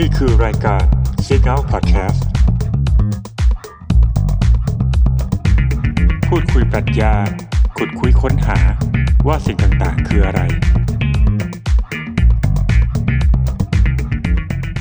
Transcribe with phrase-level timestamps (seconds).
[0.00, 0.84] นี่คือรายการ
[1.26, 2.20] Seek Out Podcast
[6.28, 7.12] พูดคุยปรัชญา
[7.76, 8.58] ขุดคุ้ยค้นหา
[9.26, 10.40] ว่าสิ่งต่างๆ คืออะไร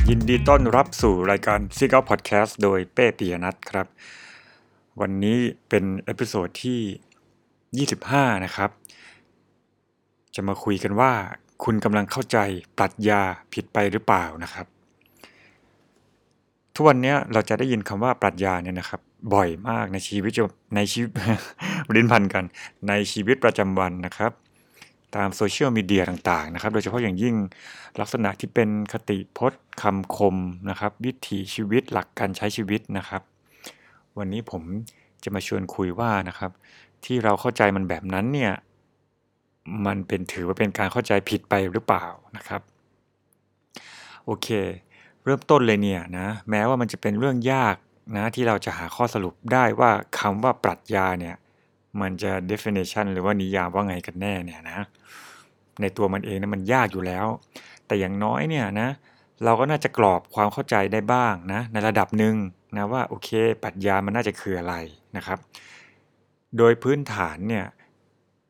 [0.09, 3.87] ยินดีต้อนรับสู่รายการ Seek Out Podcast โดยเป้ปิยณัฐครับ
[5.01, 5.39] วันนี้
[5.69, 7.87] เป็น episode ที่
[8.27, 8.69] 25 นะครับ
[10.35, 11.11] จะมาคุยกันว่า
[11.63, 12.37] คุณกำลังเข้าใจ
[12.77, 13.21] ปรัชญา
[13.53, 14.74] ผิดไปหรือเปล่านะครับ
[16.75, 19.01] ทุกวันนี้เราจะได้ยินคำว่าปรัชญาเนี่ยนะครับ
[19.33, 20.31] บ่อยมากในชีวิต
[20.75, 21.09] ในชีวิต
[21.95, 22.43] ลิ้นพันกัน
[22.87, 24.31] ในชีวิตประจำวันนะครับ
[25.15, 27.35] ตามโซเชียลมีเดียต่างๆนะครับ โดยเฉพาะอย่างยิ่ง
[27.99, 30.35] ลักษณะที่เป็นคติพจน์คำคม
[30.69, 33.21] นะครับ วิถีชีวิตหลักการใช้ชีวิตนะครับ
[34.17, 34.63] วันนี้ผม
[35.23, 36.51] จะมาชวนคุยว่านะครับ
[37.05, 38.53] ที่เราเข้าใจมันแบบนั้นเนี่ย
[39.85, 42.05] มันเป็นถือว่าเป็นการเข้าใจผิดไปหรือเปล่า
[42.37, 42.61] นะครับ
[44.25, 44.47] โอเค
[45.25, 47.75] เริ่มต้นเลยเนี่ยนะแม้ว่ามันจะเป็นเรื่องยาก
[48.17, 51.35] นะที่เราจะหาข้อสรุปได้ว่าคำว่าปรัชญาเนี่ย
[52.01, 54.79] มันจะ definition หรือว่านิยามว่าไงกันแน่เนี่ยนะ
[55.81, 57.27] ในตัวมันเองนะมันยากอยู่แล้ว
[57.85, 58.89] แต่อย่างน้อยเนี่ยนะ
[59.43, 62.35] เราก็น่าจะกรอบความเข้าใจได้บ้างนะในระดับหนึ่ง
[62.77, 63.29] นะว่าโอเค
[63.63, 64.75] ปรัชญามันน่าจะคืออะไร
[65.17, 65.39] นะครับ
[66.57, 67.65] โดยพื้นฐานเนี่ย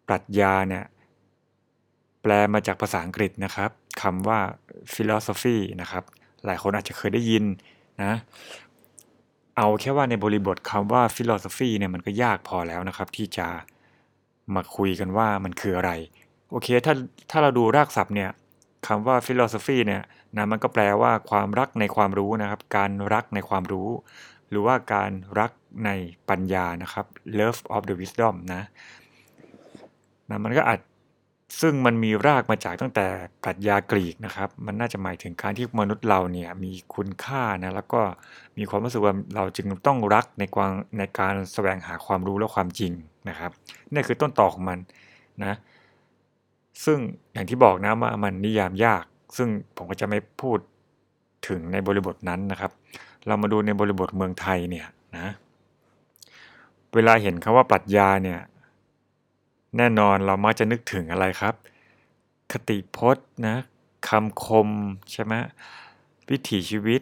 [0.08, 0.84] ปรัชญาเนี่ย
[2.22, 3.70] แปลมาจากภาษาอังกฤษนะครับ
[4.02, 4.40] คำว่า
[4.94, 6.04] philosophy นะครับ
[6.48, 7.44] หลายคนอาจจะเคยได้ยิน
[8.04, 8.14] นะ
[9.58, 13.48] เอาแค่ว่าในบริบทคำว่า philosophy เนี่ยมันก็ยากพอแล้วนะครับ ที่จะ
[14.56, 15.92] มาคุยกันว่ามันคืออะไร
[16.52, 16.94] โอเคถ้า
[17.30, 18.30] ถ้าเราดูรากศัพท์เนี่ย
[18.88, 20.02] คำว่า philosophy เนี่ย
[20.38, 23.90] นะมันก็แปลว่าความรักในความรู้นะครับ การรักในความรู้
[24.50, 25.52] หรือว่าการรัก
[25.86, 25.90] ใน
[26.30, 27.06] ปัญญานะครับ
[27.40, 28.62] love of the wisdom นะ
[30.30, 30.80] นะมันก็อาจ
[31.60, 33.08] ซึ่งมันมีรากมาจากตั้งแต่
[33.44, 38.02] ปรัชญากรีกนะครับ มันน่าจะหมายถึงการที่มนุษย์เราเนี่ยมีคุณค่านะแล้วก็
[38.58, 42.92] มีความรู้สึกว่าเราจึงต้องรักในความในการแสวงหาความรู้และความจริง
[43.30, 43.52] นะครับ
[43.92, 44.80] นี่คือต้นต่อของมัน
[45.44, 45.58] นะ
[46.86, 46.98] ซึ่ง
[47.34, 49.04] อย่างที่บอกนะว่ามันนิยามยาก
[49.38, 49.48] ซึ่ง
[49.78, 50.60] ผมก็จะไม่พูด
[51.48, 52.72] ถึงในบริบทนั้นนะครับ
[53.28, 55.28] เรามาดูในบริบทเมืองไทยเนี่ยนะ
[56.96, 58.40] เวลาเห็นคำว่าปรัชญาเนี่ย
[59.78, 61.54] แน่นอนเรามักจะนึกถึงอะไรครับ
[62.52, 63.56] คติพจน์นะ
[64.08, 64.70] คำคม
[65.12, 65.34] ใช่ไหม
[66.30, 67.02] วิถีชีวิต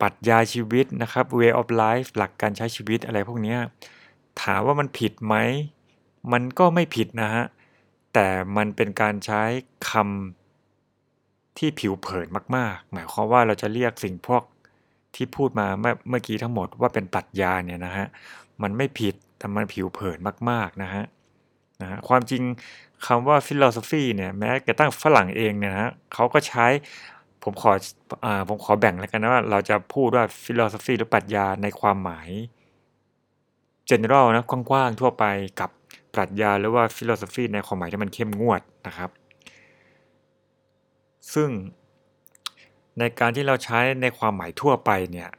[0.00, 3.56] ปรัชญาชีวิตนะครับ way of life หลักการใช้ชีวิตอะไรพวกนี้
[4.42, 5.34] ถามว่ามันผิดไหม
[6.32, 7.44] มันก็ไม่ผิดนะฮะ
[8.14, 9.42] แต่มันเป็นการใช้
[9.90, 12.26] คำที่ผิวเผิน
[12.56, 14.42] มาก ๆ หมายความว่าเราจะเรียกสิ่งพวก
[15.14, 18.06] ที่พูดมาเมื่อกี้ทั้งหมดว่าเป็นปรัชญาเนี่ยนะฮะ
[18.62, 20.18] มันไม่ผิดแต่มันผิวเผิน
[20.50, 21.04] มาก ๆ นะฮะ
[21.80, 22.42] นะความจริง
[23.06, 26.66] คำว่า philosophy เนี่ยแม้กระทั่งฝรั่งเองเนี่ยนะเขาก็ใช้
[27.42, 27.72] ผมขอ
[28.24, 32.28] อผมขอแบ่งแล้วกันนะว่าเราจะพูดว่า philosophy หรือปรัชญาในความหมาย
[33.90, 35.24] general นะกว้างๆทั่วไป
[35.60, 35.70] กับ
[36.14, 39.10] ปรัชญาหรือว่า philosophy ในความหมายที่มันเข้มงวดนะครับ
[41.34, 41.50] ซึ่ง
[42.98, 45.30] ในการที่เราใช้ในความหมายทั่วไปเนี่ย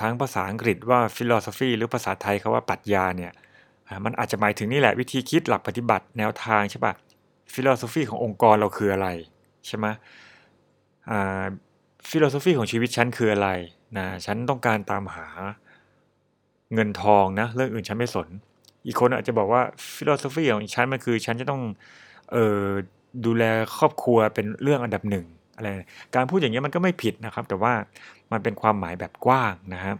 [0.00, 3.32] ทั้งภาษาอังกฤษว่า philosophy หรือภาษาไทยเขาว่าปรัชญาเนี่ย
[4.04, 6.94] มันอาจจะหมายถึงนี่แหละวิธีคิดหลักปฏิบัติแนวทางใช่ปะ
[7.52, 9.08] philosophy ขององค์กรเราคืออะไร
[9.66, 9.86] ใช่ไหม
[12.08, 13.48] philosophy ของชีวิตฉันคืออะไร
[13.98, 15.26] นะฉันต้องการตามหา
[16.74, 18.28] เงินทองนะเรื่องอื่นฉันไม่สน
[18.86, 19.62] อีกคนอาจจะบอกว่า
[19.94, 21.62] philosophy ของฉันมันคือฉันจะต้อง
[22.32, 22.62] เออ
[23.26, 23.44] ดูแล
[23.76, 25.26] ครอบครัวเป็นเรื่องอันดับหนึ่ง
[25.56, 25.68] อะไร
[26.14, 27.72] การพูดอย่างนี้มันก็ไม่ผิดนะครับ แต่ว่า
[28.32, 29.96] มันเป็นความหมายแบบกว้างนะครับ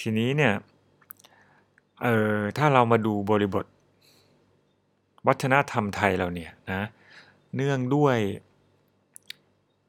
[0.00, 0.52] ทีนี้เนี่ย
[2.02, 3.64] เออถ้าเรามาดูบริบท
[5.26, 6.82] วัฒนธรรมไทยเราเนี่ยนะ
[7.54, 8.16] เนื่องด้วย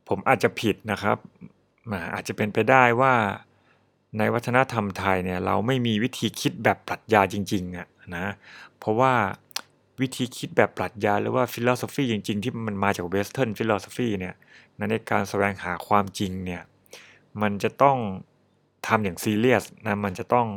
[0.07, 1.17] ผมอาจจะผิดนะครับ
[2.13, 3.13] อาจจะเป็นไปได้ว่า
[4.17, 8.25] ในวัฒนธรรมไทยเนี่ยเราไม่มีวิธีคิดแบบปรัชญาจริงๆอะนะ
[8.79, 9.13] เพราะว่า
[10.01, 14.33] วิธีคิดแบบปรัชญาหรือว่า philosophy จริง ๆ ที่มันมาจาก Western philosophy เนี่ย
[14.77, 16.61] ในการแสวงหาความจริงเนี่ย
[17.41, 17.97] มันจะต้อง
[18.87, 20.47] ทำอย่างซีเรียสนะมันจะต้อง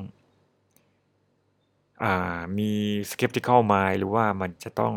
[2.58, 2.72] มี
[3.10, 4.94] skeptical mind หรือว่ามันจะต้อง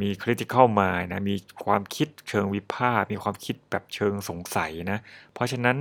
[0.00, 4.98] มี critical mind นะมีความคิดเชิงวิพากษ์มีความคิดแบบเชิงสงสัยนะ
[5.32, 5.76] เพราะฉะนั้น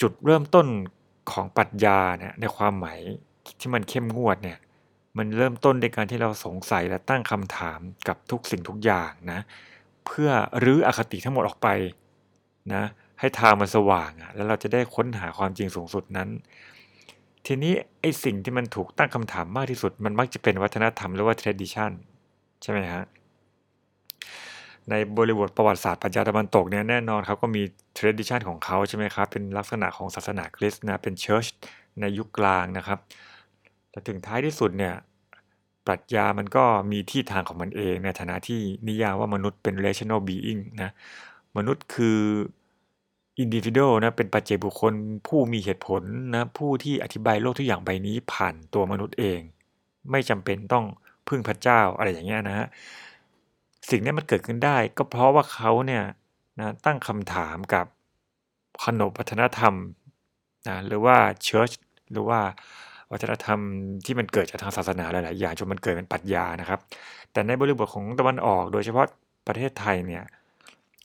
[0.00, 0.66] จุดเริ่มต้น
[1.30, 3.00] ของปรัชญาเนี่ยในความหมาย
[3.60, 4.58] ที่มันเข้มงวดเนี่ย
[5.16, 7.78] มันเริ่มต้นในการที่เราสงสัยและตั้งคำถาม
[8.08, 9.40] กับทุกสิ่งทุกอย่างนะ
[10.06, 10.30] เพื่อ
[10.64, 11.68] รื้ออคติทั้งหมดออกไป
[12.74, 12.84] นะ
[13.20, 16.28] ให้ทางมันสว่างอะแล้วเราจะได้ค้นหาความจริงสูงสุดนั้น
[17.46, 21.92] ทีนี้ไอสิ่งที่มันถูกตั้งคำถามมากที่สุด มันมักจะเป็นวัฒนธรรมหรือว่า tradition
[22.62, 23.04] ใช่ไหมฮะ
[24.90, 27.62] ในบริบทประวัติศาสตร์ปรัชญาตะวันตกเนี่ยแน่นอนเขาก็มี
[27.98, 31.48] tradition ของเขาใช่ไหมครับ เป็นลักษณะของศาสนาคริสต์นะเป็น church
[32.00, 32.98] ในยุคกลางนะครับ
[33.90, 34.94] แต่ถึงท้ายที่สุดเนี่ย
[35.86, 40.90] ปรัชญามันก็มีที่ทางของมันเองในฐานะที่นิยามว่ามนุษย์เป็น rational being นะ
[41.56, 42.18] มนุษย์คือ
[43.42, 44.92] individual นะเป็นปัจเจกบุคคล
[45.26, 46.02] ผู้มีเหตุผล
[46.34, 49.40] นะผู้ที่อธิบายโลกทุกอย่างใบนี้ผ่านตัวมนุษย์เอง
[50.10, 50.84] ไม่จำเป็นต้อง
[51.28, 52.66] พึ่งพระเจ้าอะไรอย่างเงี้ยนะฮะ
[53.90, 56.04] สิ่งนี้มันเกิดขึ้นได้ ก็เพราะว่าเขาเนี่ย
[56.58, 57.86] นะตั้งคำถามกับ
[58.84, 59.74] ขนบวัฒนธรรม
[60.68, 61.70] นะหรือว่าเชิร์ช
[62.12, 62.40] หรือว่า
[63.12, 63.58] วัฒนธรรม
[64.04, 66.80] ที่มันเกิดจากทางศาสนาหลาย ๆ อย่างจนมันเกิดเป็นปรัชญานะครับ
[67.32, 69.06] แต่ในบริบทของตะวันออกโดยเฉพาะ
[69.46, 70.24] ประเทศไทยเนี่ย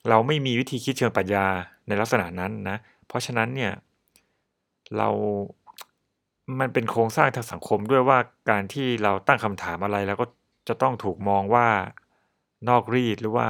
[0.09, 1.45] เราไม่มีวิธีคิดเชิงปรัชญา
[1.87, 2.77] ในลักษณะนั้นนะ
[3.07, 3.71] เพราะฉะนั้นเนี่ย
[4.97, 5.09] เรา
[6.59, 8.17] มันเป็นโครงสร้างทางสังคมด้วยว่า
[8.49, 10.25] การที่เราตั้งคำถามอะไรแล้วก็
[10.67, 11.67] จะต้องถูกมองว่า
[12.69, 13.47] นอกรีดหรือว่า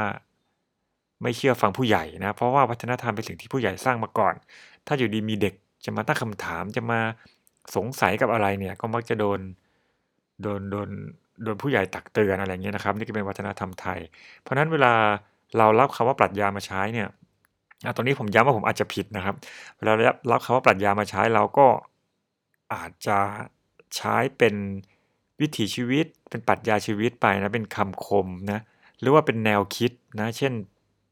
[1.22, 4.34] ไม่เชื่อฟังผู้ใหญ่นะ เพราะว่าวัฒนธรรมเป็นสิ่งที่ผู้ใหญ่สร้างมาก่อน
[4.88, 5.54] ถ้าอยู่ดีมีเด็ก
[5.86, 7.00] จะมาตั้งคำถามจะมา
[7.76, 9.40] สงสัยกับอะไรเนี่ย ก็มักจะโดน
[10.42, 10.90] โดนโดน
[11.44, 14.00] โดนผู้ใหญ่ตักเตือนอะไรเงี้ยนะครับ นี่ก็เป็นวัฒนธรรมไทย
[14.42, 14.94] เพราะฉะนั้นเวลา
[15.58, 17.08] เรารับคำว่าปรัชญามาใช้เนี่ย
[17.96, 19.36] ตอนนี้ผมย้ำว่าผมอาจจะผิดนะครับ
[19.78, 19.94] เวลา
[20.32, 21.68] รับคำว่าปรัชญามาใช้เราก็
[22.74, 23.18] อาจจะ
[23.96, 24.56] ใช้เป็น
[25.42, 28.60] วิถีชีวิตเป็นปรัชญาชีวิตไปนะเป็นคำคมนะ
[29.00, 30.54] หรือว่าเป็นแนวคิดนะเช่น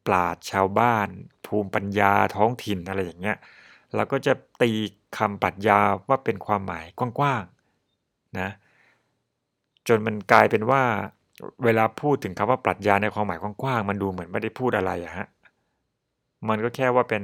[0.08, 1.08] ปราดชาวบ้าน
[1.46, 3.38] ภูมิปัญญาท้องถิ่นอะไรอย่างเงี้ย
[3.96, 4.72] เราก็จะตี
[5.18, 8.50] คำปรัชญาว่าเป็นความหมายกว้างๆนะ
[9.88, 10.84] จนมันกลายเป็นว่า
[11.64, 15.28] เวลาพูดถึงคำว่าปรัชญาในความหมายกว้างๆมันดูเหมือนไม่ได้พูดอะไรอะฮะ
[16.50, 17.24] มันก็แค่ว่าเป็น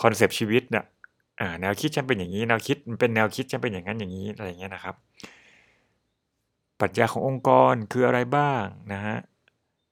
[0.00, 0.84] คอนเซปต์ชีวิตเนี่ย
[1.60, 4.94] แนวคิดฉันเป็นอย่างนี้แนวคิดมันเป็นแนวคิดฉันเป็นอย่างนั้นอย่างนี้อะไรเงี้ยนะครับ
[6.80, 9.16] ปรัชญาขององค์กรคืออะไรบ้างนะฮะ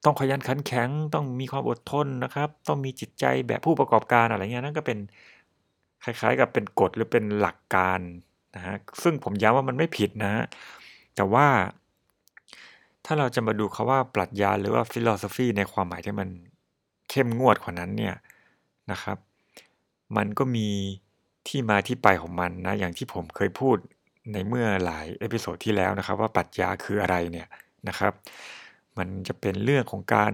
[0.04, 4.98] ต้องขยันขันแข็งต้องมีความอดทนนะครับ ต้องมีจิตใจแบบผู้ประกอบการอะไรเงี้ยนั่นก็เป็น
[6.04, 8.00] คล้ายๆ กับเป็นกฎหรือเป็นหลักการ
[8.56, 10.44] นะฮะซึ่งผมย้ำว่ามันไม่ผิดนะฮะ
[11.16, 11.46] แต่ว่า
[13.04, 16.28] ถ้าเราจะมาดูคำว่าปรัชญาหรือว่า philosophy ในความหมายที่มัน
[17.10, 18.14] เข้มงวดกว่านั้นเนี่ย
[18.90, 19.18] นะครับ
[20.16, 20.68] มันก็มี
[21.48, 23.76] ที่มาที่ไปของมันนะอย่างที่ผมเคยพูด
[24.32, 27.48] ในเมื่อหลาย episode ที่แล้วนะครับ ว่าปรัชญาคืออะไรเนี่ย
[27.88, 28.12] นะครับ
[28.98, 30.32] มันจะเป็นเรื่องของการ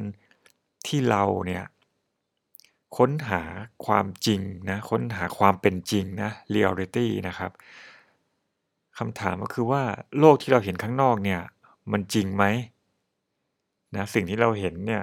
[0.86, 1.64] ที่เราเนี่ย
[2.96, 3.42] ค้นหา
[3.86, 4.40] ความจริง
[4.70, 7.50] นะค้นหาความเป็นจริงนะ reality นะครับ
[8.98, 9.82] คำถามก็คือว่า
[10.18, 11.40] โลกที่เราเห็นข้างนอกเนี่ย
[11.92, 12.44] มันจริงไหม
[13.96, 15.02] นะสิ่งที่เราเห็นเนี่ย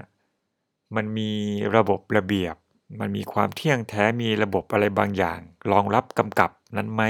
[0.96, 1.32] มันมี
[1.76, 2.56] ระบบระเบียบ
[3.00, 5.40] มันมีความเที่ยงแท้มีระบบอะไรบางอย่าง
[5.72, 7.02] รองรับกำกับนั้นไหม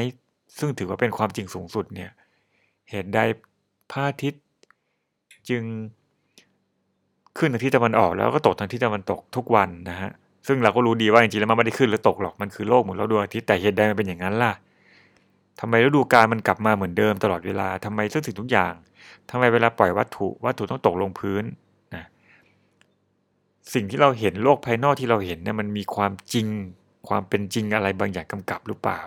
[0.58, 2.12] ซึ่งถือว่าเป็นความจริงสูงสุดเนี่ย
[2.90, 3.20] เหตุใด
[3.92, 4.44] พระอาทิตย์
[5.50, 5.64] จึง
[7.38, 10.12] ขึ้นทางทิศตะวันออกแล้วก็ตกทางทิศตะวันตกทุกวันนะฮะ
[10.48, 14.54] ซึ่งเราก็รู้ดีว่าจริงๆแล้วมันไม่ได้ขึ้นหรือตกหรอกมันคือโลกหมุนรอบดวงอาทิตย์แต่เหตุใดมันเป็นอย่างนั้นล่ะ
[15.60, 18.74] ทำไมฤดูกาลมันกลับมาเหมือนเดิมตลอดเวลาทำไมทุกสิ่งทุกอย่าง
[19.30, 21.44] ทำไมเวลาปล่อยวัตถุวัตถุต้องตกลงพื้น
[21.96, 22.06] นะ
[23.74, 26.48] สิ่งที่เราเห็นโลกภายนอกที่เราเห็นเนี่ยมันมีความจริง
[27.10, 29.02] ความเป็นจริงอะไรบางอย่างกำกับหรือเปล่า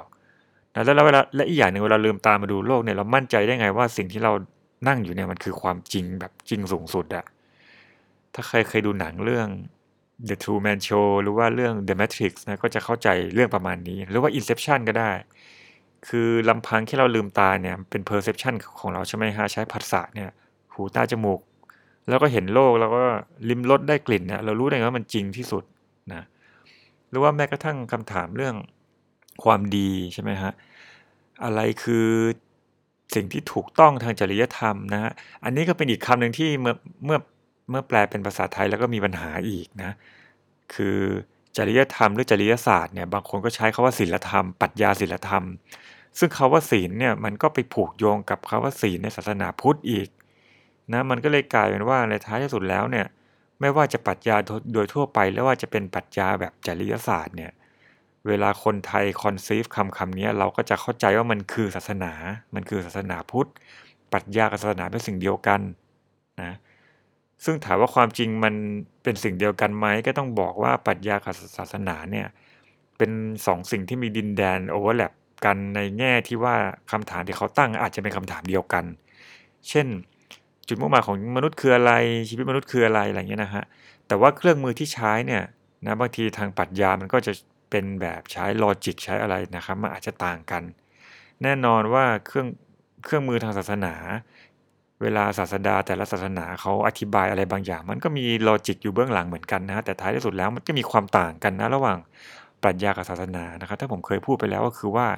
[0.73, 4.33] แล้วเวลาและอีกอย่างหนึ่งเวลาลืมตามาดูโลกเนี่ยเรามั่นใจได้ไงว่าสิ่งที่เรา
[4.89, 7.25] นั่งอยู่เนี่ยมันคือความจริงแบบจริงสูงสุดอะ
[8.35, 9.49] ถ้าใครเคยดูหนังเรื่อง
[10.29, 15.11] The True Man Show หรือว่าเรื่อง The Matrix นะก็จะเข้าใจเรื่องประมาณนี้ หรือว่า Inception ก็ได้
[16.09, 20.29] คือลำพังแค่เราลืมตาเนี่ยเป็น perception ของเราใช่ไหมฮะใช้ผัสสะเนี่ย
[20.75, 21.41] หูตาจมูก
[22.09, 23.03] แล้วก็เห็นโลกแล้วก็
[23.49, 25.65] ลิ้มรสได้กลิ่นเนี่ยเรารู้ได้ว่ามันจริงที่สุด
[26.13, 26.25] นะ
[27.11, 28.55] หรือว่าแม้กระทั่งคำถามเรื่อง
[29.45, 30.53] ความดีใช่ไหมฮะ
[31.45, 32.07] อะไรคือ
[33.15, 35.13] สิ่งที่ถูกต้องทางจริยธรรมนะฮะ
[35.45, 37.19] อันนี้ก็เป็นอีกคำหนึ่งที่เมื่อเมื่อ
[37.71, 39.91] เมื่อแปลเป็นภาษาไทยแล้วก็มีปัญหาอีกนะ
[40.75, 40.99] คือ
[41.57, 45.45] จริยธรรมหรือจริยศาสตร์เนี่ยบางคนก็ใช้คาว่าศีลธรรมปรัชญาศีลธรรม
[46.19, 50.09] ซึ่งคาว่าศีลเนี่ยมันก็ไปผูกโยงกับคาว่าศีลในศาสนาพุทธอีก
[50.93, 53.07] นะมันก็เลยกลายเป็นว่าในท้ายที่สุดแล้วเนี่ย
[53.61, 54.37] ไม่ว่าจะปรัชญา
[54.75, 57.53] โดยทั่วไปแล้วว่าจะเป็นปรัชญาแบบจริยศาสตร์เนี่ย
[58.29, 62.13] เวลาคนไทย conceive คำคำนี้เราก็จะเข้าใจว่ามันคือศาสนา
[62.55, 63.51] มันคือศาสนาพุทธ
[64.13, 65.61] ปรัชญากับศาสนาเป็นสิ่งเดียวกัน
[66.43, 66.53] นะ
[67.45, 68.55] ซึ่งถามว่าความจริงมัน
[69.03, 72.27] เป็นสิ่งเดียวกันไหมก็ต้องบอกว่าปรัชญากับศาสนาเนี่ย
[72.99, 73.11] เป็น
[73.47, 75.13] สองสิ่งที่มีดินแดน overlap
[75.45, 76.55] กันในแง่ที่ว่า
[76.93, 78.85] คำถามที่เขาตั้งอาจจะเป็นคำถามเดียวกัน
[79.69, 79.87] เช่น
[80.69, 81.93] จุดมุ่งหมายของมนุษย์คืออะไร
[82.29, 83.65] ชีวิตมนุษย์คืออะไรอะไรเงี้ยนะฮะ
[84.09, 85.43] แต่ว่าเครื่องมือที่ใช้เนี่ย
[85.85, 87.33] นะบางทีทางปรัชญามันก็จะ
[87.71, 90.63] เป็นแบบใช้ logic ใช้อะไรนะครับมันอาจจะต่างกัน
[91.43, 92.49] แน่นอนว่าเครื่อง
[93.05, 93.95] เครื่องมือทางศาสนา
[95.03, 101.99] เวลาศาสดาแต่ละศาสนาเขาอธิบายอะไรบางอย่าง มันก็มี logic อยู่เบื้องหลังเหมือนกันนะแต่ท้ายที่สุดแล้วมันก็มีความต่างกันนะระหว่าง
[102.67, 105.09] ปรัชญากับศาสนานะครับ ถ้าผมเคยพูดไปแล้วก็คือว่า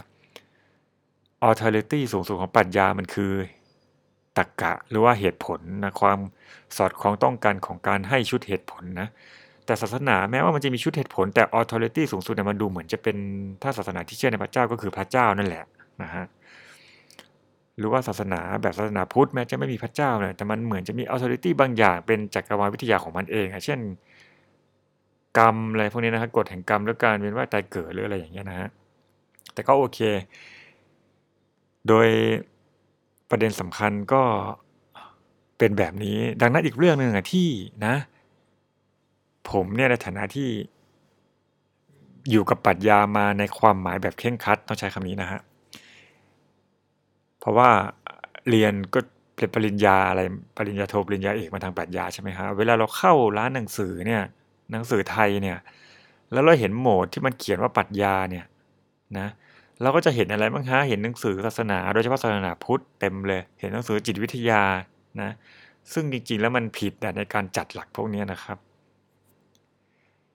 [1.48, 3.32] authority สูงสุดของปรัชญามันคือ
[4.38, 6.18] ตรรกะหรือว่าเหตุผลนะความ
[6.76, 9.08] สอดคล้องต้องกันของการให้ชุดเหตุผลนะ
[9.66, 13.16] แต่ศาสนาแม้ว่ามันจะมีชุดเหตุผล แต่ authority สูงสุดเนี่ยมันดูเหมือนจะเป็น
[13.62, 15.64] ถ้าศาสนาที่เชื่อในพระเจ้าก็คือพระเจ้านั่นแหละ
[16.02, 16.24] นะฮะ
[17.78, 23.80] หรือว่าศาสนาแบบศาสนาพุทธแม้จะไม่มีพระเจ้าเนี่ยแต่มันเหมือนจะมี authority บางอย่างเป็นจักรวาลวิทยาของมันเองเช่น
[25.38, 28.68] กรรมอะไรพวกนี้นะครับกฎแห่งกรรมหรือการเวียนว่ายตายเกิดหรืออะไรอย่างเงี้ยนะฮะ
[29.54, 29.98] แต่ก็โอเค
[31.88, 32.08] โดย
[33.30, 34.22] ประเด็นสำคัญก็
[35.58, 37.48] เป็นแบบนี้ ดังนั้นอีกเรื่องหนึ่งอะที่
[37.86, 37.94] นะ
[39.50, 40.48] ผมเนี่ยในฐานะที่
[42.30, 45.40] อยู่กับปรัชญามาในความหมายแบบเข่งคัดต้องใช้คำนี้นะฮะ
[47.38, 47.70] เพราะว่า
[48.50, 49.00] เรียนก็
[49.36, 50.20] เป็นปริญญาอะไร
[50.56, 54.22] ปริญญาโทปริญญาเอกมาทางปรัชญาใช่ไหมฮะ เวลาเราเข้าร้านหนังสือเนี่ย
[54.70, 55.58] หนังสือไทยเนี่ย
[56.32, 58.44] แล้วเราเห็นโหมดที่มันเขียนว่าปรัชญาเนี่ย
[59.18, 59.28] นะ
[59.82, 64.62] เราก็จะเห็นอะไรบ้างฮะเห็นหนังสือศาสนาโดยเฉพาะศาสนาพุทธเต็มเลย เห็นหนังสือจิตวิทยา
[65.22, 65.30] นะ
[65.92, 68.58] ซึ่งจริงๆแล้วมันผิดในการจัดหลักพวกนี้นะครับ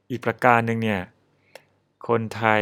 [0.09, 1.01] อีกประการหนึ่งเนี่ย
[2.07, 2.61] คนไทย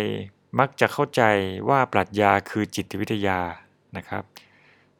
[0.59, 1.21] มักจะเข้าใจ
[1.69, 3.39] ว่าปรัชญาคือจิตวิทยา
[3.97, 4.23] นะครับ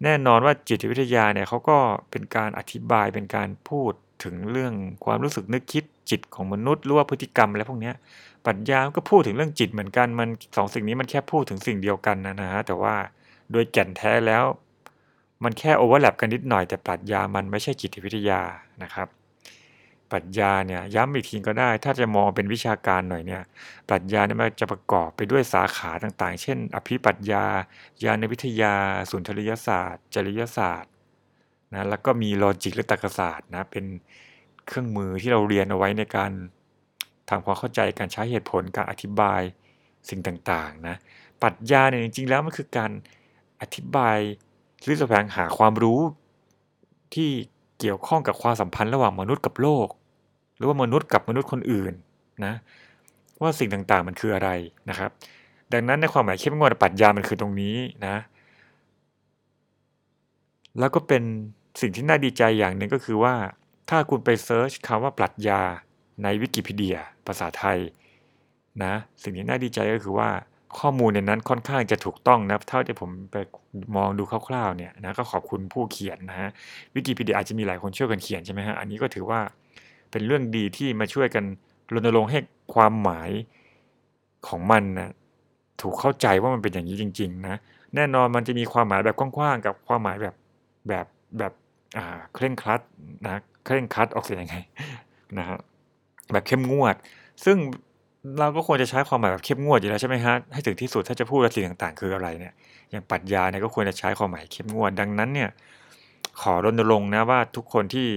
[0.03, 1.77] แน่นอนว่าจิตวิทยาเนี่ยเขาก็
[2.11, 4.73] เป็นการอธิบายเป็นการพูดถึงเรื่อง
[5.05, 7.91] ความรู้สึกนึกคิด จิตของมนุษย์หรือว่าพฤติกรรมอะไรพวกนี้
[8.46, 12.96] ปรัชญาก็พูดถึงเรื่องจิตเหมือนกันมันสองสิ่งนี้มันแค่พูดถึงสิ่งเดียวกันนะนะฮะแต่ว่า
[13.51, 14.43] โดยแก่นแท้แล้ว
[15.43, 18.41] มันแค่โอเวอร์แลปกันนิดหน่อยแต่ปรัชญามันไม่ใช่จิตวิทยา
[18.84, 19.08] นะครับ
[20.12, 23.41] ปรัชญาเนี่ยย้ำอีกทีก็ได้ ถ้าจะมองเป็นวิชาการหน่อยเนี่ย
[23.89, 27.43] ปรัชญาเนี่ยมันจะประกอบไปด้วยสาขาต่างๆ เช่น อภิปรัชญา
[28.03, 28.74] ญาณวิทยา
[29.10, 30.91] สุนทรียศาสตร์ จริยศาสตร์
[31.74, 33.86] นะแล้วก็มีลอจิกหรือตรรกศาสตร์นะเป็น
[34.71, 36.31] เครื่องมือที่เราเรียนเอาไว้ในการ
[37.29, 39.41] ทำความเข้าใจการใช้เหตุผลการอธิบาย
[40.09, 40.95] สิ่งต่างๆนะ
[41.41, 42.91] ปรัชญาเนี่ยจริงๆแล้วมันคือการ
[43.61, 44.17] อธิบาย
[44.83, 45.99] หรือแสวงหาความรู้
[47.13, 47.29] ที่
[47.79, 49.87] เกี่ยวข้องกับความสัมพันธ์ระหว่างมนุษย์กับโลก
[50.57, 51.93] หรือว่ามนุษย์กับมนุษย์คนอื่น
[52.45, 52.53] นะ
[53.41, 54.49] ว่าสิ่งต่างๆมันคืออะไร
[54.89, 55.09] นะครับ
[55.73, 57.75] ดังนั้นในความหมายเข้มงวดปรัชญามันคือตรงนี้
[58.05, 58.15] นะ
[60.79, 61.23] แล้วก็เป็น
[61.81, 63.33] สิ่งที่น่าดีใจอย่างหนึ่งก็คือว่า
[63.89, 65.61] ถ้าคุณไปเซิร์ชคำว่าปรัชญา
[66.23, 66.97] ในวิกิพีเดีย
[67.27, 67.79] ภาษาไทย
[68.83, 70.29] นะสิ่งที่น่าดีใจก็คือว่า
[70.79, 73.35] ข้อมูลในนั้นค่อนข้างจะถูกต้องนะเท่าที่ผมไป
[73.95, 76.50] มองดูคร่าวๆเนี่ยนะก็ขอบคุณผู้เขียนนะฮะ
[76.95, 79.39] วิกิพีเดียอาจจะมีหลายคนช่วยกันเขียนใช่ไหมฮะอันนี้ก็ถือว่า
[80.11, 81.43] เป็นเรื่องดีที่มาช่วยกัน
[81.93, 82.39] รณรงค์ให้
[82.73, 83.29] ความหมาย
[84.47, 85.11] ของมันนะ
[85.81, 87.57] ถูกเข้าใจว่ามันเป็นอย่างนี้จริง ๆ นะ
[87.95, 90.35] แน่นอนมันจะมีความหมายแบบกว้างๆกับความหมายแบบ
[90.88, 91.05] แบบ
[91.38, 91.53] แบบ
[92.36, 92.81] เคร่งครัด
[93.25, 94.57] นะเคร่งครัดออกเสียงยังไง
[95.38, 95.60] นะฮะ
[96.31, 96.95] แบบเข้มงวด
[97.45, 97.57] ซึ่ง
[98.39, 102.53] เราก็ควรจะใช้ความหมายแบบเข้มงวดอยู่แล้วใช่ไหมฮะให้ถึงที่สุดถ้าจะพูดสิ่งต่างๆ คืออะไรเนี่ย
[102.91, 105.50] อย่างปรัชญาเนี่ยก็ควรจะใช้ความหมายเข้มงวดดังนั้นเนี่ย
[106.41, 108.07] ขอรณรงค์นะว่าทุกคนที่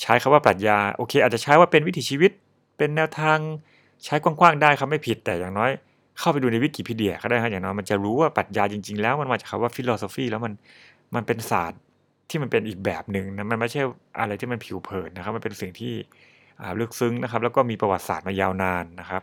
[0.00, 2.30] ใช้คำว่าปรัชญาโอเค อาจจะใช้ว่าเป็นวิถีชีวิต
[2.76, 3.38] เป็นแนวทาง
[4.04, 5.70] ใช้กว้างๆได้ครับไม่ผิดแต่อย่างน้อย
[6.18, 10.52] เข้าไปดูในวิกิพีเดียก็ได้ครับอย่างน้อยมันจะรู้ว่าปรัชญาจริง ๆ แล้วมันมาจากคำว่า philosophy แล้วมัน
[11.14, 11.80] มันเป็นศาสตร์
[12.28, 13.82] ที่มันเป็นอีกแบบหนึ่งนะมันไม่ใช่
[14.20, 15.94] อะไรที่มันผิวเผินนะครับ มันเป็นสิ่งที่
[16.80, 19.22] ลึกซึ้งนะครับ แล้วก็มีประวัติศาสตร์มายาวนานนะครับ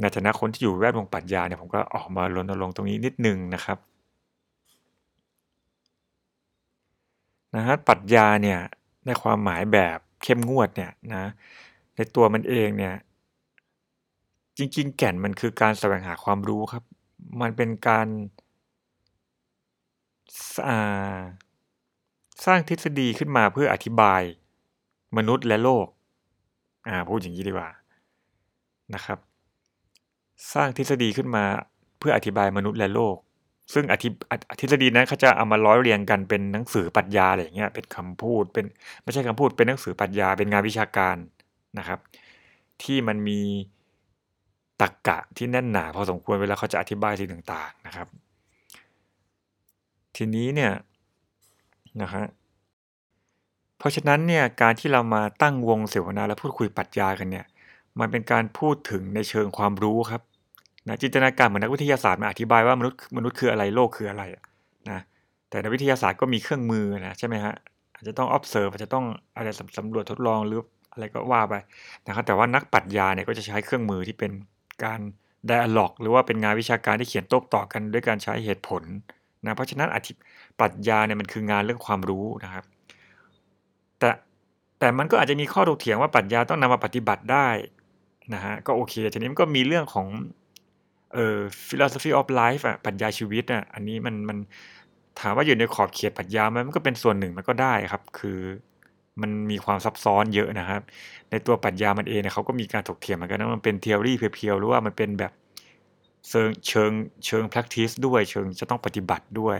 [0.00, 3.78] ในฐานะคนที่อยู่แวดวงปรัชญาเนี่ยผมก็ออกมารณรงค์ตรงนี้นิดนึงนะครับ
[7.56, 8.58] นะฮะปรัชญาเนี่ย
[9.06, 11.30] ในความหมายแบบเข้มงวดเนี่ยนะ
[11.96, 12.94] ในตัวมันเองเนี่ย
[14.58, 16.84] จริงๆ แก่นมันคือการแสวงหาความรู้ครับ
[17.40, 18.06] มันเป็นการ
[22.46, 24.22] สร้างทฤษฎีขึ้นมาเพื่ออธิบาย
[25.16, 25.86] มนุษย์และโลก
[26.88, 27.70] อ่าพูดอย่างนี้ดีกว่า
[28.94, 29.18] นะครับ
[30.52, 31.44] สร้างทฤษฎีขึ้นมา
[31.98, 33.16] เพื่ออธิบายมนุษย์และโลก
[33.74, 34.08] ซึ่งอธิ
[34.60, 38.64] ทฤษฎีนั้นเขาจะเอามาร้อยเรียงกันเป็นหนังสือปรัชญาอะไรอย่างเงี้ยเป็นคำพูดเป็น
[39.02, 41.16] ไม่ใช่คำพูดเป็นหนังสือปรัชญาเป็นงานวิชาการ
[41.78, 41.98] นะครับ
[42.82, 43.40] ที่มันมี
[44.80, 48.08] ตรรกกะที่แน่นหนาพอสมควรเวลาเขาจะอธิบายสิ่งต่าง ๆนะครับ
[50.16, 50.72] ทีนี้เนี่ย
[52.02, 52.24] นะฮะ
[53.78, 57.44] เพราะฉะนั้นเนี่ยการที่เรามาตั้งวงเสวนาและพูดคุยปรัชญากันเนี่ย
[58.00, 60.22] มันเป็นการพูดถึงในเชิงความรู้ครับ
[60.88, 64.22] นะจินตนาการเหมือนนักวิทยาศาสตร์มาอธิบายว่ามนุษย์มนุษย์คืออะไรโลกคืออะไร
[64.90, 65.00] นะ
[65.50, 67.54] แต่ในวิทยาศาสตร์ก็มีเครื่องมือนะใช่ไหมฮะ
[67.94, 69.04] อาจจะต้อง observe อาจจะต้อง
[69.36, 70.60] อะไรสำรวจทดลองหรือ
[70.92, 71.54] อะไรก็ว่าไป
[72.06, 74.32] นะครับแต่ว่านักปรัชญาเนี่ยก็จะใช้เครื่องมือที่เป็น
[74.84, 75.00] การ
[75.50, 78.82] dialog หรือว่าเป็นงานวิชาการที่เขียนโต้ตอบกันด้วยการใช้เหตุผล
[79.44, 80.12] นะเพราะฉะนั้นอธิ
[80.60, 82.64] ปรัชญาเนี่ยมันคืองานเรื่องความรู้นะครับ
[83.98, 84.10] แต่
[84.78, 87.48] แต่มันก็อาจจะมีข้อถกเถียงว่าปรัชญาต้องนำมาปฏิบัติได้
[88.34, 90.06] นะฮะก็โอเคทีนี้มันก็มีเรื่องของ
[91.14, 91.38] เอ่อ
[91.68, 94.38] philosophy of life อะปรัชญาชีวิตอะอันนี้มันมัน
[95.20, 98.38] ถามว่าอยู่ในขอบเขตปรัชญาไหมมันก็เป็นส่วนหนึ่งมันก็ได้ครับ คือ
[99.22, 100.82] มันมีความซับซ้อนเยอะนะครับ
[101.30, 105.32] ในตัวปรัชญามันเองเนี่ยเขาก็มีการถกเถียงเหมือนกันนะมันเป็น theory เพียวๆหรือว่ามันเป็นแบบ
[106.28, 106.90] เชิงเชิง
[107.26, 109.58] เชิง practice ด้วยเชิงจะต้องปฏิบัติด้วย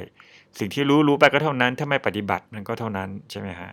[0.59, 3.71] สิ่งที่รู้รู้ไปก็เท่านั้น ถ้าไม่ปฏิบัติมันก็เท่านั้นใช่ไหมฮะ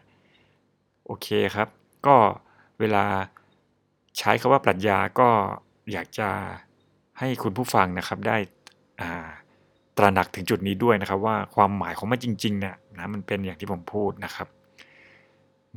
[1.05, 1.67] โอเคครับ
[2.05, 2.15] ก็
[2.79, 3.05] เวลา
[4.17, 5.29] ใช้คาว่าปรัชญาก็
[5.91, 6.29] อยากจะ
[7.19, 8.37] ให้คุณผู้ฟังนะครับได้
[9.97, 14.47] ตระหนักถึงจุดนี้ด้วยนะครับ ว่าความหมายของมันจริงๆเนี่ยนะมันเป็นอย่างที่ผมพูดนะครับ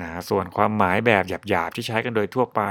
[0.01, 2.63] นะส่วนความหมายแบบหยาบๆที่ใช้กันโดยทั่วไป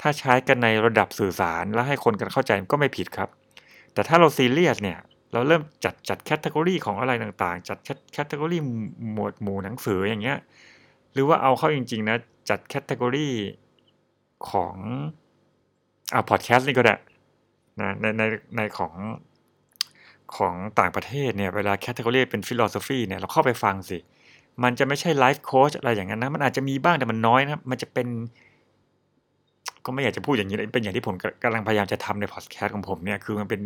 [0.00, 3.28] ถ้าใช้กันในระดับสื่อสารและให้คนกันเข้าใจก็ไม่ผิดครับ
[3.92, 4.98] แต่ถ้าเราซีเรียสเนี่ย
[5.32, 7.78] เราเริ่มจัดจัดแคตตากรีของอะไรต่างๆ จัด
[8.12, 8.58] category
[9.12, 10.38] หมวดหมู่หนังสืออย่างเงี้ย
[11.12, 12.16] หรือว่าเอาเข้าจริงๆนะ
[12.50, 13.28] จัด category
[14.50, 14.74] ของ
[16.14, 16.96] อ่าพอดแคสต์นี่ก็ได้
[17.80, 18.22] นะในใน
[18.56, 18.94] ในของ
[20.36, 23.98] ของต่างประเทศเนี่ยเวลา category เป็น philosophy เนี่ยเราเข้าไปฟังสิ
[24.62, 28.08] มันจะไม่ใช่ life coach อะไรอย่างนั้นนะ มันอาจจะมีบ้างแต่มันน้อยนะ มันจะเป็น
[29.86, 33.60] ก็ไม่อยากจะพูดอย่างนี้เป็นอย่างที่ผมกำลังพยายามจะทำในพอดแคสต์ของผมเนี่ยคือมันเป็น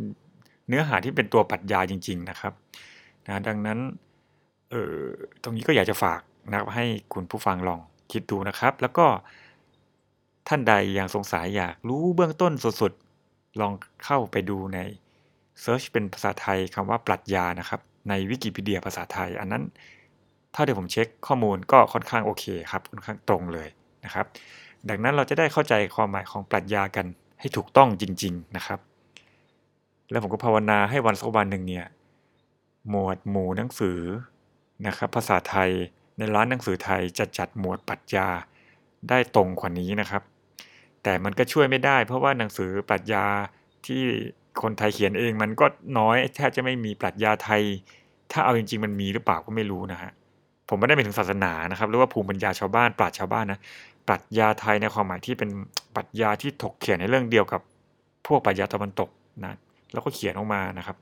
[0.69, 2.53] เนื้อหาที่เป็นตัวปรัชญาจริง ๆนะครับ
[3.27, 3.79] นะดังนั้น
[4.71, 4.97] เออ
[5.43, 7.81] ตรงนี้ก็อยากจะฝากนะให้คุณผู้ฟังลอง
[8.12, 9.07] คิดดูนะครับ แล้วก็
[10.49, 13.73] ท่านใดยังสงสัยอยากรู้เบื้องต้นสุดๆ ลอง
[14.05, 14.79] เข้าไปดูใน
[15.61, 19.62] เซิร์ชเป็นภาษาไทยคำว่าปรัชญานะครับ ในวิกิพีเดียภาษาไทย อันนั้น
[20.55, 23.69] ถ้าเดี๋ยวผมเช็คข้อมูลก็ค่อนข้างโอเคครับ ค่อนข้างตรงเลย
[24.05, 24.27] นะครับ
[24.89, 27.07] ดังนั้นเราจะได้เข้าใจความหมายของปรัชญากัน
[27.41, 28.81] ให้ถูกต้องจริง ๆนะครับ
[30.11, 31.87] แล้วผมก็ภาวนาให้วันสักวันหนึ่งเนี่ย
[32.89, 34.01] หมวดหมู่หนังสือ
[34.87, 35.71] นะครับ ภาษาไทย
[36.19, 38.29] ในร้านหนังสือไทยจะจัดหมวดปรัชญา
[39.09, 40.23] ได้ตรงกว่านี้นะครับ
[41.03, 43.25] แต่มันก็ช่วยไม่ได้ เพราะว่าหนังสือปรัชญา
[43.87, 44.03] ที่
[44.63, 45.66] คนไทยเขียนเองมันก็
[45.99, 47.62] น้อยแทบจะไม่มีปรัชญาไทย
[48.33, 50.11] ถ้าเอาจริง ๆ มันมีหรือเปล่าก็ไม่รู้นะฮะ
[50.69, 53.59] ผมไม่ได้ไปถึงศาสนานะครับหรือว่าภูมิปัญญาชาวบ้านปราชญ์ชาวบ้านนะ
[54.11, 55.51] ปรัชญาไทยในความหมายที่เป็น
[55.96, 57.61] ปรัชญาที่ถกเขียนในเรื่องเดียวกับ
[58.27, 59.09] พวกปรัชญาตะวันตก
[59.44, 59.55] นะ
[59.92, 60.96] แล้วก็เขียนออกมานะครับ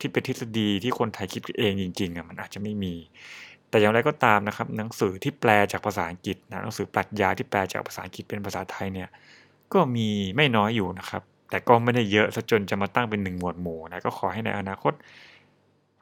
[0.00, 2.94] ที่เป็นทฤษฎีที่คนไทยคิดเองจริงๆอะมันอาจจะไม่มี
[3.70, 9.08] แต่อย่างไรก็ตามนะครับ หนังสือที่แปลจากภาษาอังกฤษนะหนังสือปรัชญาที่แปลจากภาษาอังกฤษเป็นภาษาไทยเนี่ย
[9.72, 14.92] ก็มีไม่น้อยอยู่นะครับ แต่ก็ไม่ได้เยอะซะจนจะมาตั้งเป็นหนึ่งหมวดหมู่นะก็ขอให้ในอนาคต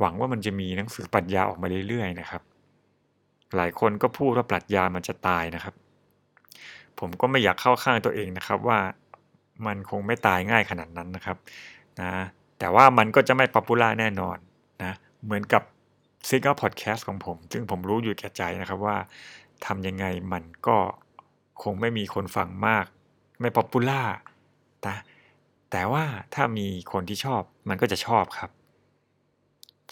[0.01, 2.43] หวังว่ามันจะมีหนังสือปรัชญาออกมาเรื่อยๆนะครับ
[3.57, 5.75] หลายคนก็พูดว่าปรัชญามันจะตายนะครับ
[7.01, 8.79] ผมก็ไม่อยากเข้าข้างตัวเองนะครับว่า
[9.67, 11.37] มันคงไม่ตายง่ายขนาดนั้นนะครับ
[12.01, 12.11] นะ
[12.59, 14.37] แต่ว่ามันก็จะไม่ popular แน่นอน
[14.83, 14.93] นะ
[15.25, 15.63] เหมือนกับ
[16.29, 18.97] ซิงเกิลพอดแคสต์ของผม ซึ่งผมรู้อยู่แก่ใจนะครับว่า
[19.67, 20.77] ทำยังไงมันก็
[21.63, 22.85] คงไม่มีคนฟังมาก
[23.41, 24.03] ไม่ popular
[24.87, 24.97] นะ
[25.71, 26.05] แต่ว่า
[26.35, 28.51] ถ้ามีคนที่ชอบมันก็จะชอบครับ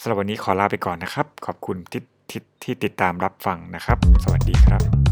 [0.00, 5.03] สำหรับวันนี้ขอลาไปก่อนนะครับ ขอบคุณที่ที่ที่ติดตามรับฟังนะครับ สวัสดีครับ